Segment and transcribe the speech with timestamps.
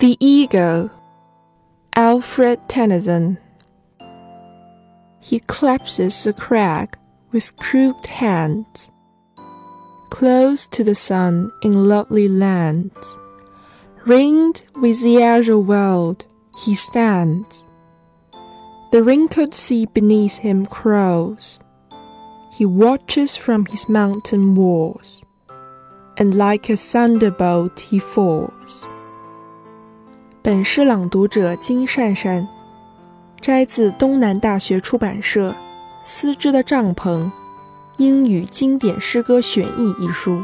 [0.00, 0.90] The Eagle,
[1.94, 3.36] Alfred Tennyson.
[5.20, 6.96] He clasps the crag
[7.32, 8.90] with crooked hands.
[10.08, 13.18] Close to the sun in lovely lands,
[14.06, 16.24] ringed with the azure world,
[16.64, 17.62] he stands.
[18.92, 21.60] The wrinkled sea beneath him crawls.
[22.54, 25.26] He watches from his mountain walls,
[26.16, 28.86] and like a thunderbolt he falls.
[30.42, 32.48] 本诗朗读者金善善，
[33.42, 35.50] 摘自东南大学出版社
[36.00, 37.30] 《丝织的帐篷：
[37.98, 40.42] 英语经典诗歌选译》一书。